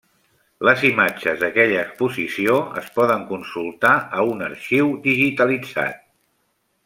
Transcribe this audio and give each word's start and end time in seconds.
Les 0.67 0.85
imatges 0.87 1.41
d'aquella 1.43 1.83
exposició 1.89 2.55
es 2.81 2.89
poden 2.97 3.27
consultar 3.33 3.93
a 4.21 4.25
un 4.33 4.41
arxiu 4.47 4.89
digitalitzat. 5.05 6.03